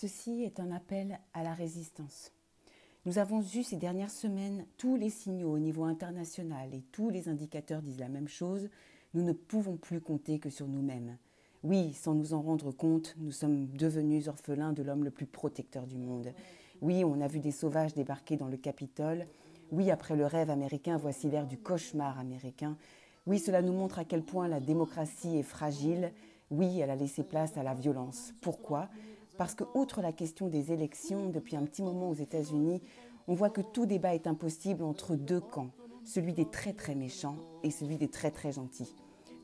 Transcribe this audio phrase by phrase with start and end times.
[0.00, 2.32] Ceci est un appel à la résistance.
[3.04, 7.28] Nous avons eu ces dernières semaines tous les signaux au niveau international et tous les
[7.28, 8.70] indicateurs disent la même chose.
[9.12, 11.18] Nous ne pouvons plus compter que sur nous-mêmes.
[11.64, 15.86] Oui, sans nous en rendre compte, nous sommes devenus orphelins de l'homme le plus protecteur
[15.86, 16.32] du monde.
[16.80, 19.26] Oui, on a vu des sauvages débarquer dans le Capitole.
[19.70, 22.78] Oui, après le rêve américain, voici l'ère du cauchemar américain.
[23.26, 26.10] Oui, cela nous montre à quel point la démocratie est fragile.
[26.50, 28.32] Oui, elle a laissé place à la violence.
[28.40, 28.88] Pourquoi?
[29.38, 32.82] Parce que, outre la question des élections, depuis un petit moment aux États-Unis,
[33.26, 35.70] on voit que tout débat est impossible entre deux camps,
[36.04, 38.94] celui des très très méchants et celui des très très gentils.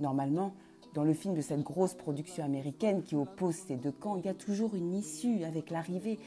[0.00, 0.54] Normalement,
[0.94, 4.28] dans le film de cette grosse production américaine qui oppose ces deux camps, il y
[4.28, 6.18] a toujours une issue avec l'arrivée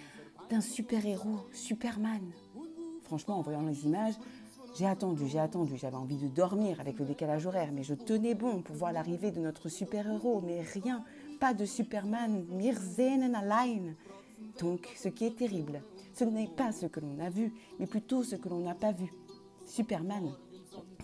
[0.49, 2.21] d'un super-héros, Superman.
[3.03, 4.13] Franchement, en voyant les images,
[4.77, 8.35] j'ai attendu, j'ai attendu, j'avais envie de dormir avec le décalage horaire, mais je tenais
[8.35, 11.03] bon pour voir l'arrivée de notre super-héros, mais rien,
[11.39, 13.95] pas de Superman, Mirzen allein.
[14.59, 15.81] Donc, ce qui est terrible,
[16.13, 18.91] ce n'est pas ce que l'on a vu, mais plutôt ce que l'on n'a pas
[18.91, 19.11] vu.
[19.65, 20.33] Superman,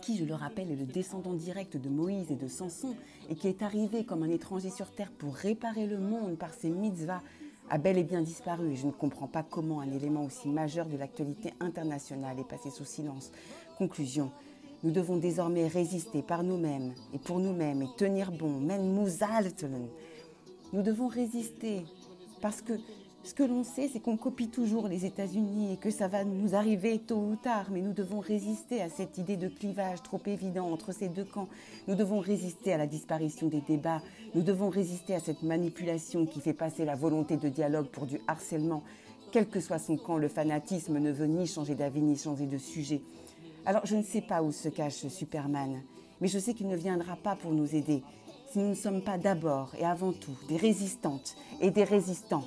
[0.02, 2.96] qui, je le rappelle, est le descendant direct de Moïse et de Samson,
[3.30, 6.70] et qui est arrivé comme un étranger sur terre pour réparer le monde par ses
[6.70, 7.22] mitzvahs,
[7.70, 10.86] a bel et bien disparu et je ne comprends pas comment un élément aussi majeur
[10.86, 13.32] de l'actualité internationale est passé sous silence.
[13.78, 14.32] Conclusion.
[14.84, 19.88] Nous devons désormais résister par nous-mêmes et pour nous-mêmes et tenir bon, même Musaltelen.
[20.76, 21.86] Nous devons résister
[22.42, 22.74] parce que
[23.24, 26.54] ce que l'on sait, c'est qu'on copie toujours les États-Unis et que ça va nous
[26.54, 30.70] arriver tôt ou tard, mais nous devons résister à cette idée de clivage trop évident
[30.70, 31.48] entre ces deux camps.
[31.88, 34.02] Nous devons résister à la disparition des débats.
[34.34, 38.20] Nous devons résister à cette manipulation qui fait passer la volonté de dialogue pour du
[38.28, 38.84] harcèlement.
[39.32, 42.58] Quel que soit son camp, le fanatisme ne veut ni changer d'avis ni changer de
[42.58, 43.02] sujet.
[43.66, 45.84] Alors je ne sais pas où se cache Superman,
[46.20, 48.04] mais je sais qu'il ne viendra pas pour nous aider
[48.56, 52.44] nous ne sommes pas d'abord et avant tout des résistantes et des résistants.